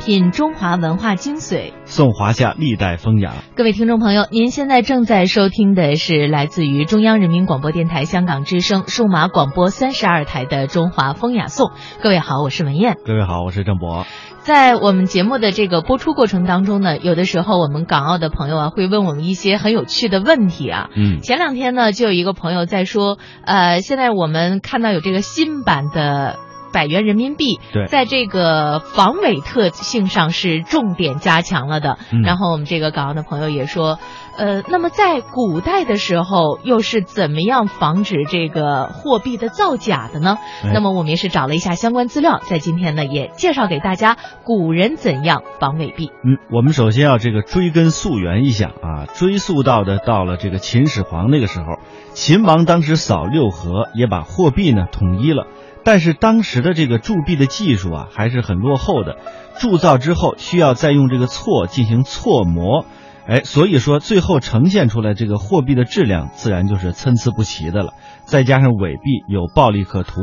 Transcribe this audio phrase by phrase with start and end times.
[0.00, 3.34] 品中华文化精髓，颂华夏历代风雅。
[3.54, 11.68] 各位听众朋友，您现在正在收听的是来自于中央人民广播电台香港之声数码广播三十二台的《中华风雅颂》。
[12.02, 12.96] 各位好，我是文燕。
[13.04, 14.06] 各位好，我是郑博。
[14.40, 20.88] 在我们节目的这个播出过程当中呢，有的时候我们港澳的朋友啊会问我们一些很有趣的问题啊。
[20.96, 26.38] 嗯，前两天呢，就有一个朋友在说，呃，现在我们看到有这个新版的。
[26.72, 31.98] 百元人民币，对，在这个防伪特性上是重点加强了的。
[32.24, 33.98] 然后我们这个港澳的朋友也说，
[34.36, 40.36] 呃，那么在古代的时候又是怎么样防止这个货币的造假的呢？
[40.72, 46.10] 那么我们也是找了一下相关资料，在今天呢也介绍给大家古人怎样防伪币。
[46.24, 51.78] 嗯，我们首先要这个追根溯源一下啊，追溯到的到了这个秦始皇那个时候，
[52.12, 55.46] 秦王当时扫六合，也把货币呢统一了。
[55.84, 59.16] 但是当时的这个铸币的技术啊，还是很落后的。
[59.58, 62.86] 铸造之后需要再用这个锉进行锉磨，
[63.30, 67.92] 哎，所以说最后呈现出来这个货币的质量自然就是参差不齐的了。
[68.24, 70.20] 再加上伪币有暴利可图，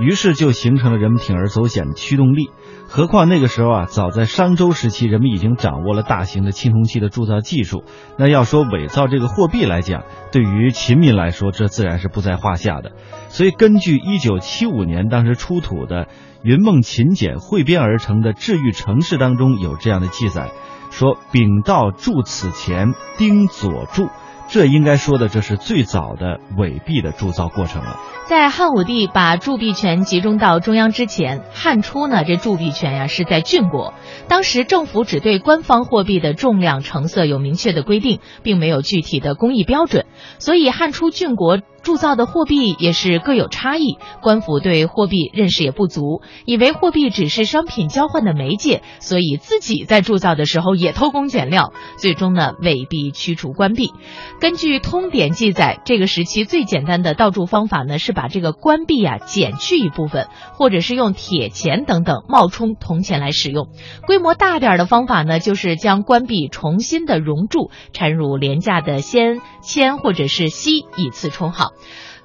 [0.00, 2.50] 于是就形成了人们铤而走险的驱动力。
[2.88, 7.84] 何况那个时候啊，早在商周时期，人们已经掌握了大型的青铜器的铸造技术。
[8.18, 12.90] 那要说伪造这个货币来讲，对于秦民来说，这自然是不在话下的。
[13.28, 16.08] 所以，根据一九七五年当时出土的
[16.44, 20.50] 云梦秦简汇编而成的治愈城市当中有这样的记载，
[20.90, 24.08] 说丙道铸此前丁左铸。
[24.50, 27.98] 这应该说的，这是最早的伪币的铸造过程了。
[28.28, 33.92] 在汉武帝把铸币权集中到中央之前，汉初呢，这铸币权呀是在郡国。
[34.26, 40.06] 当时政府只对官方货币的重量、成色有明确的规定，并没有具体的工艺标准，
[40.38, 41.58] 所以汉初郡国。
[41.88, 53.90] 铸造的货币也是各有差异，官府对货币认识也不足，以为货币只是商品交换的媒介，所以自己在铸造的时候也偷工减料，最终呢伪币驱除关闭。
[54.38, 60.28] 根据通典记载，这个时期最简单的盗铸方法呢是把这个关币啊减去一部分，
[60.58, 63.70] 或者是用铁钱等等冒充铜钱来使用。
[64.06, 71.70] 规模大点的方法呢就是将关币重新的熔铸，掺入廉价的铅、铅或者是锡，以次充好。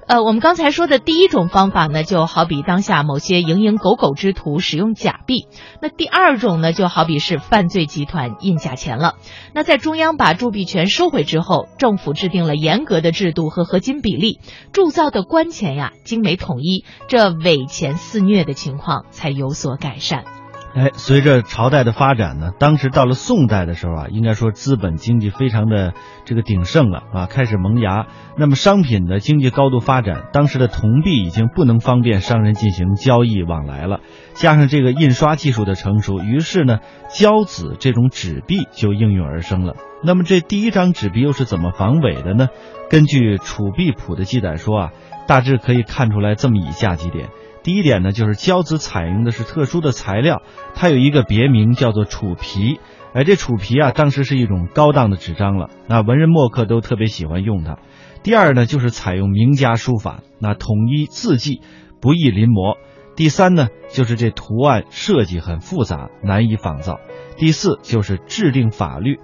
[0.06, 5.48] 呃，我们刚才说的第一种方法呢，就好比当下某些蝇营狗苟之徒使用假币；
[5.80, 9.14] 那第二种呢，就好比是犯罪集团印假钱了。
[9.54, 14.40] 那在中央把铸币权收回之后，政府制定了严格的制度和合金比例，
[14.72, 20.24] 铸造的官钱呀精美统一，这伪钱肆虐的情况才有所改善。
[20.74, 28.06] 哎，随着朝代的发展呢，当时到了宋代的时候啊，应该说资本经济非常的这个鼎盛了啊，开始萌芽。
[28.36, 34.00] 那么商品的经济高度发展，当时的铜币已经不能方便商人进行交易往来了。
[34.32, 39.76] 加上这个印刷技术的成熟，于是呢，交子这种纸币就应运而生了。
[40.02, 42.48] 那么这第一张纸币又是怎么防伪的呢？
[42.90, 44.90] 根据《储币谱》的记载说啊，
[45.28, 47.28] 大致可以看出来这么以下几点。
[47.64, 50.42] 第一点呢，就是交子采用的是特殊的材料，
[50.74, 52.78] 它有一个别名叫做楚皮。
[53.14, 57.78] 哎，这楚皮啊，当时是一种高档的纸张了，那文人墨客都特别喜欢用它。
[58.22, 61.62] 第二呢，就是采用名家书法，那统一字迹，
[62.02, 62.76] 不易临摹。
[63.16, 67.00] 第三呢，就是这图案设计很复杂，难以仿造。
[67.38, 69.20] 第四就是制定法律，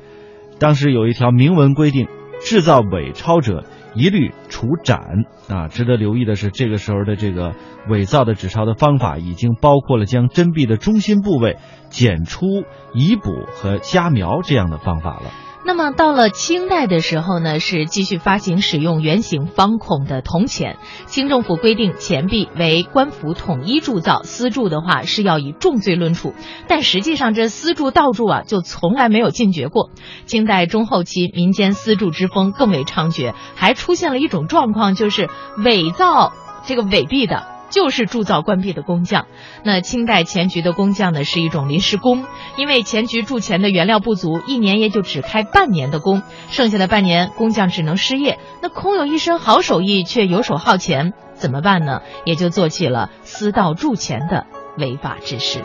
[0.59, 2.09] 当时有一条明文规定，
[2.41, 3.65] 制造伪钞者。
[3.95, 5.69] 一律处斩啊！
[5.69, 7.55] 值得留意的是，这个时候的这个
[7.89, 11.57] 伪造的纸钞的方法，已经包括了将真币的中心部位
[11.89, 12.47] 剪出、
[12.95, 15.31] 移补和加描这样的方法了。
[15.63, 20.79] 那么到了清代的时候呢，是继续发行使用圆形方孔的铜钱。
[21.07, 26.35] 清政府规定钱币为官府统一铸造，私铸的话是要以重罪论处。
[26.67, 29.91] 但实际上这私铸盗铸啊，就从来没有禁绝过。
[30.25, 35.29] 清代中后期，民间私铸之风更为猖獗，还出现了一种状况，就是
[35.63, 36.33] 伪造
[36.65, 37.60] 这个伪币的。
[37.71, 39.27] 就是铸造关闭的工匠，
[39.65, 42.25] 那清代钱局的工匠呢是一种临时工，
[42.57, 48.39] 因为钱局铸钱的原料不足，一年也就只开半年的工，剩下的半年工匠只能失业。
[48.61, 52.03] 那空有一身好手艺，却游手好闲，怎么办呢？
[52.27, 54.47] 也就做起了私盗铸钱的
[54.77, 55.65] 违法之事。